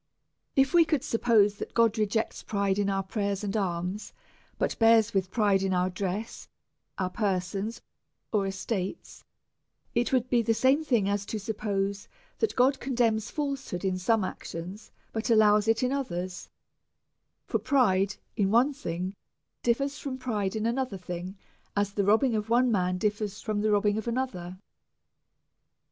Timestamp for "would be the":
10.11-10.55